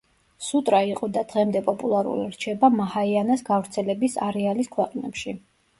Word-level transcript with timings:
სუტრა 0.45 0.79
იყო 0.91 1.09
და 1.17 1.23
დღემდე 1.33 1.61
პოპულარული 1.69 2.25
რჩება 2.33 2.73
მაჰაიანას 2.81 3.47
გავრცელების 3.53 4.21
არეალის 4.31 4.77
ქვეყნებში. 4.79 5.39